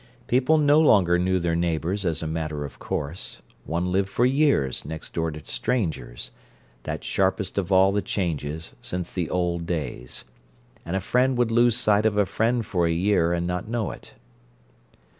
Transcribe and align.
People 0.25 0.57
no 0.57 0.79
longer 0.81 1.19
knew 1.19 1.37
their 1.37 1.55
neighbours 1.55 2.07
as 2.07 2.23
a 2.23 2.27
matter 2.27 2.65
of 2.65 2.79
course; 2.79 3.39
one 3.65 3.91
lived 3.91 4.09
for 4.09 4.25
years 4.25 4.83
next 4.83 5.13
door 5.13 5.29
to 5.29 5.45
strangers—that 5.45 7.03
sharpest 7.03 7.59
of 7.59 7.71
all 7.71 7.91
the 7.91 8.01
changes 8.01 8.73
since 8.81 9.11
the 9.11 9.29
old 9.29 9.67
days—and 9.67 10.95
a 10.95 10.99
friend 11.01 11.37
would 11.37 11.51
lose 11.51 11.77
sight 11.77 12.07
of 12.07 12.17
a 12.17 12.25
friend 12.25 12.65
for 12.65 12.87
a 12.87 12.91
year, 12.91 13.31
and 13.31 13.45
not 13.45 13.67
know 13.67 13.91
it. 13.91 14.15